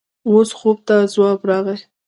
[0.29, 1.77] اوس خوب ته ځواب راغی.